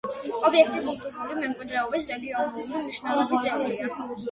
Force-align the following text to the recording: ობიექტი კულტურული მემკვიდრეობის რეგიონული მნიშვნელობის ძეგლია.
ობიექტი 0.47 0.79
კულტურული 0.85 1.35
მემკვიდრეობის 1.43 2.09
რეგიონული 2.15 2.67
მნიშვნელობის 2.73 3.47
ძეგლია. 3.49 3.95